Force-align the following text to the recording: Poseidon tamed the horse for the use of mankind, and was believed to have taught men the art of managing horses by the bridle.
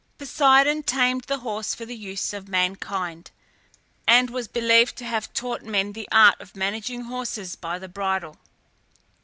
Poseidon 0.17 0.81
tamed 0.81 1.25
the 1.25 1.37
horse 1.41 1.75
for 1.75 1.85
the 1.85 1.95
use 1.95 2.33
of 2.33 2.47
mankind, 2.47 3.29
and 4.07 4.31
was 4.31 4.47
believed 4.47 4.95
to 4.95 5.05
have 5.05 5.31
taught 5.31 5.61
men 5.61 5.91
the 5.93 6.09
art 6.11 6.41
of 6.41 6.55
managing 6.55 7.01
horses 7.01 7.55
by 7.55 7.77
the 7.77 7.87
bridle. 7.87 8.37